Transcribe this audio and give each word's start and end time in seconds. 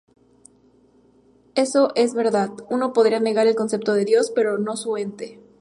Eso 1.53 1.91
es 1.93 2.15
verdad; 2.15 2.49
uno 2.71 2.91
podría 2.91 3.19
negar 3.19 3.45
el 3.45 3.53
concepto 3.53 3.93
de 3.93 4.03
Dios, 4.03 4.31
pero 4.33 4.57
no 4.57 4.75
su 4.75 4.97
ente. 4.97 5.39